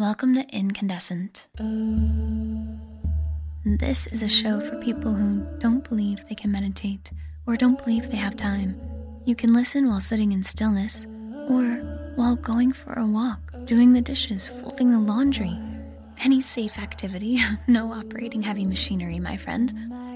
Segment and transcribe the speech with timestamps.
[0.00, 1.46] Welcome to Incandescent.
[3.66, 7.12] This is a show for people who don't believe they can meditate
[7.46, 8.80] or don't believe they have time.
[9.26, 11.04] You can listen while sitting in stillness
[11.50, 11.64] or
[12.16, 15.58] while going for a walk, doing the dishes, folding the laundry.
[16.24, 17.38] Any safe activity,
[17.68, 19.70] no operating heavy machinery, my friend.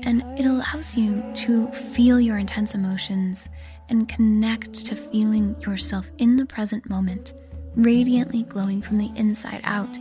[0.05, 3.51] And it allows you to feel your intense emotions
[3.91, 7.35] and connect to feeling yourself in the present moment
[7.77, 9.93] radiantly glowing from the inside out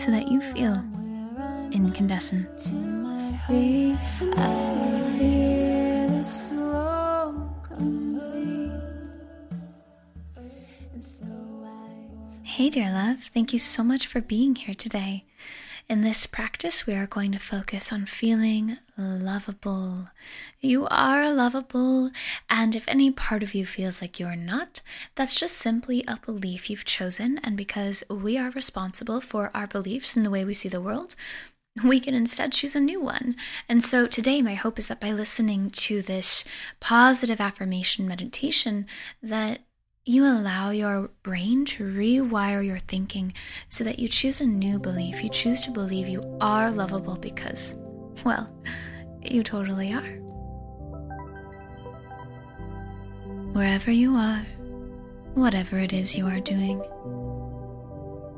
[0.00, 0.82] so that you feel
[1.72, 2.70] incandescent.
[12.42, 15.22] Hey, dear love, thank you so much for being here today.
[15.90, 20.08] In this practice, we are going to focus on feeling lovable.
[20.60, 22.12] You are lovable,
[22.48, 24.82] and if any part of you feels like you're not,
[25.16, 27.40] that's just simply a belief you've chosen.
[27.42, 31.16] And because we are responsible for our beliefs and the way we see the world,
[31.84, 33.34] we can instead choose a new one.
[33.68, 36.44] And so today my hope is that by listening to this
[36.78, 38.86] positive affirmation meditation
[39.20, 39.58] that
[40.04, 43.32] you allow your brain to rewire your thinking
[43.68, 45.22] so that you choose a new belief.
[45.22, 47.76] You choose to believe you are lovable because,
[48.24, 48.50] well,
[49.22, 50.20] you totally are.
[53.52, 54.42] Wherever you are,
[55.34, 56.82] whatever it is you are doing,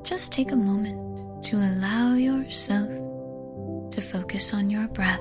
[0.04, 2.88] just take a moment to allow yourself
[3.92, 5.20] to focus on your breath.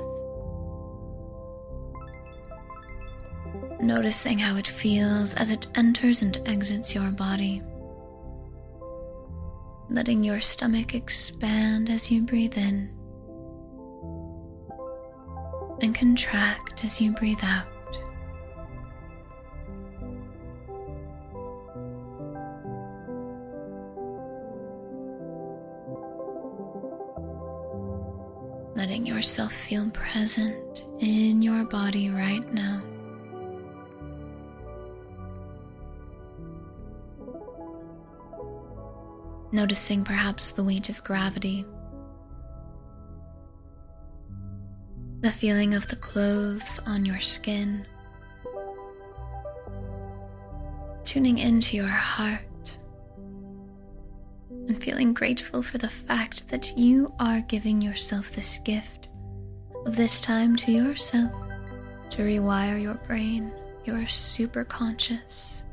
[3.81, 7.61] Noticing how it feels as it enters and exits your body.
[9.89, 12.91] Letting your stomach expand as you breathe in
[15.81, 17.65] and contract as you breathe out.
[28.75, 32.81] Letting yourself feel present in your body right now.
[39.51, 41.65] Noticing perhaps the weight of gravity,
[45.19, 47.85] the feeling of the clothes on your skin,
[51.03, 52.77] tuning into your heart,
[54.67, 59.09] and feeling grateful for the fact that you are giving yourself this gift
[59.85, 61.33] of this time to yourself
[62.11, 63.51] to rewire your brain,
[63.85, 65.65] your super conscious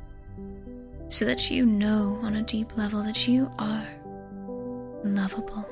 [1.09, 3.87] so that you know on a deep level that you are
[5.05, 5.67] lovable.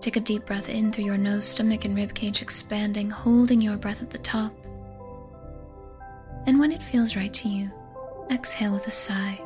[0.00, 4.02] Take a deep breath in through your nose, stomach, and ribcage, expanding, holding your breath
[4.02, 4.52] at the top.
[6.46, 7.70] And when it feels right to you,
[8.30, 9.40] exhale with a sigh.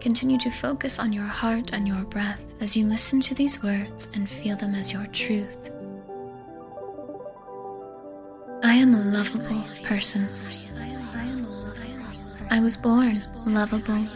[0.00, 4.08] Continue to focus on your heart and your breath as you listen to these words
[4.14, 5.70] and feel them as your truth.
[8.88, 10.22] Am a lovable person.
[12.50, 13.16] I was born
[13.46, 14.06] lovable,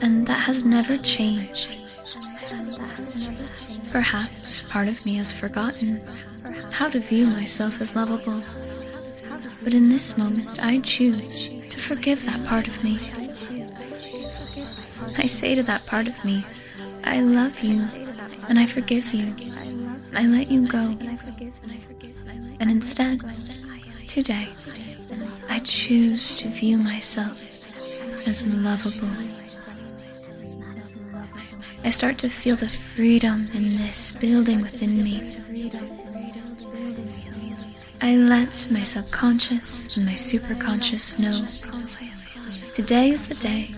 [0.00, 1.68] and that has never changed.
[3.90, 6.00] Perhaps part of me has forgotten
[6.70, 8.40] how to view myself as lovable,
[9.62, 12.98] but in this moment I choose to forgive that part of me.
[15.18, 16.46] I say to that part of me,
[17.04, 17.86] I love you
[18.48, 19.34] and I forgive you.
[20.14, 20.96] I let you go.
[22.62, 23.20] And instead,
[24.06, 24.46] today,
[25.50, 27.36] I choose to view myself
[28.24, 29.10] as lovable.
[31.82, 35.36] I start to feel the freedom in this building within me.
[38.00, 41.44] I let my subconscious and my superconscious know
[42.72, 43.70] today is the day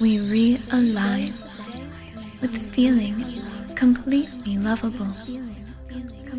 [0.00, 1.32] we realign
[2.40, 3.24] with feeling
[3.76, 5.14] completely lovable,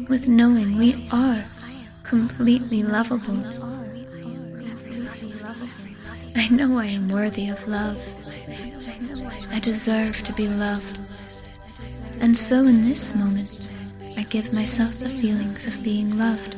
[0.09, 1.45] with knowing we are
[2.07, 3.37] completely lovable.
[6.37, 8.01] I know I am worthy of love.
[9.51, 10.99] I deserve to be loved.
[12.21, 13.69] And so in this moment,
[14.15, 16.55] I give myself the feelings of being loved.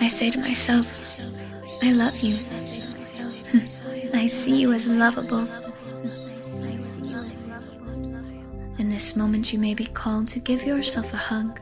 [0.00, 0.88] I say to myself,
[1.82, 2.36] I love you.
[4.14, 5.46] I see you as lovable.
[8.78, 11.60] In this moment, you may be called to give yourself a hug.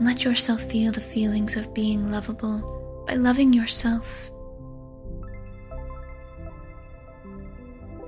[0.00, 4.30] Let yourself feel the feelings of being lovable by loving yourself.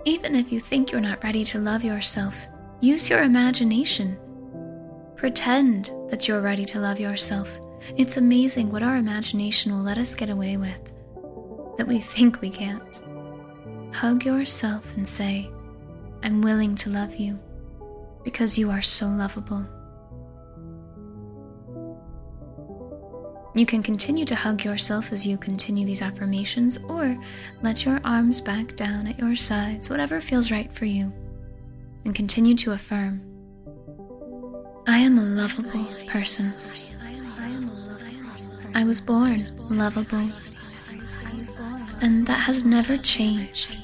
[0.07, 2.49] Even if you think you're not ready to love yourself,
[2.81, 4.19] use your imagination.
[5.17, 7.61] Pretend that you're ready to love yourself.
[7.97, 10.93] It's amazing what our imagination will let us get away with
[11.77, 13.03] that we think we can't.
[13.95, 15.51] Hug yourself and say,
[16.23, 17.37] I'm willing to love you
[18.25, 19.69] because you are so lovable.
[23.55, 27.19] You can continue to hug yourself as you continue these affirmations, or
[27.61, 31.13] let your arms back down at your sides, whatever feels right for you,
[32.05, 33.21] and continue to affirm
[34.87, 36.53] I am a lovable person.
[38.75, 39.41] I was born
[39.71, 40.29] lovable,
[42.01, 43.77] and that has never changed.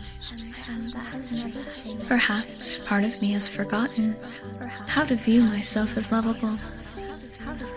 [2.08, 4.16] Perhaps part of me has forgotten
[4.86, 6.56] how to view myself as lovable.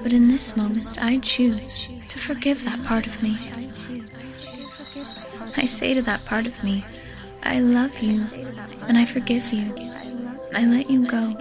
[0.03, 3.37] But in this moment, I choose to forgive that part of me.
[5.57, 6.83] I say to that part of me,
[7.43, 8.25] I love you
[8.87, 9.73] and I forgive you.
[10.53, 11.35] I let you go.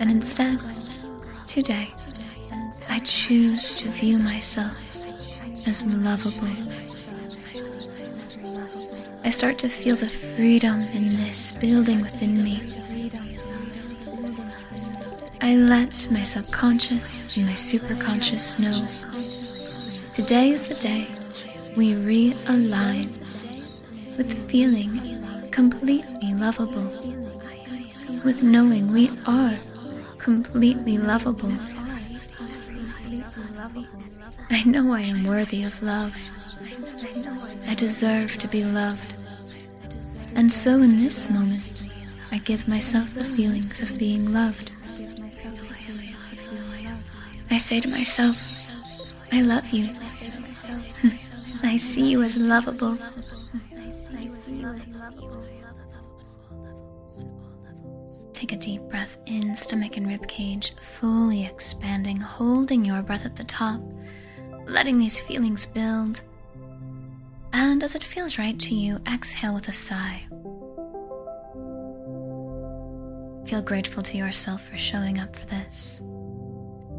[0.00, 0.60] And instead,
[1.46, 1.88] today,
[2.88, 5.06] I choose to view myself
[5.66, 6.48] as lovable.
[9.24, 12.81] I start to feel the freedom in this building within me.
[15.44, 18.86] I let my subconscious and my superconscious know
[20.12, 21.08] today is the day
[21.76, 23.10] we realign
[24.16, 25.00] with feeling
[25.50, 26.86] completely lovable,
[28.24, 29.54] with knowing we are
[30.18, 31.52] completely lovable.
[34.48, 36.16] I know I am worthy of love.
[37.66, 39.14] I deserve to be loved.
[40.36, 41.88] And so in this moment,
[42.30, 44.71] I give myself the feelings of being loved.
[47.52, 48.40] I say to myself,
[49.30, 49.94] I love you.
[51.62, 52.96] I see you as lovable.
[58.32, 63.36] Take a deep breath in, stomach and rib cage, fully expanding, holding your breath at
[63.36, 63.82] the top,
[64.64, 66.22] letting these feelings build.
[67.52, 70.22] And as it feels right to you, exhale with a sigh.
[73.44, 76.00] Feel grateful to yourself for showing up for this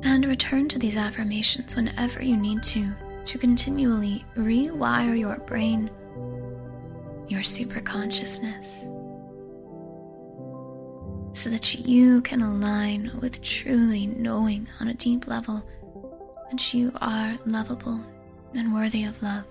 [0.04, 2.94] and return to these affirmations whenever you need to
[3.26, 5.90] to continually rewire your brain,
[7.30, 8.84] your superconsciousness,
[11.36, 15.66] so that you can align with truly knowing on a deep level
[16.52, 18.06] that you are lovable
[18.56, 19.46] and worthy of love.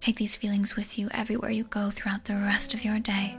[0.00, 3.38] Take these feelings with you everywhere you go throughout the rest of your day.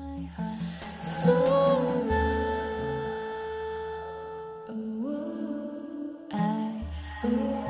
[7.23, 7.60] Oh.